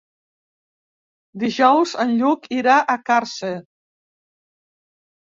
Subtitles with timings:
[1.43, 3.51] Dijous en Lluc irà a Càrcer.